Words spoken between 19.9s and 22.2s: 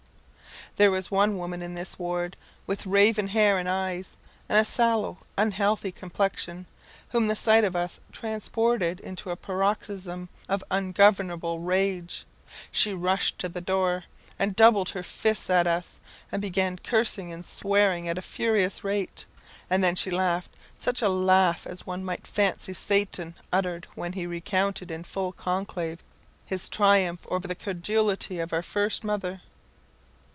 she laughed such a laugh as one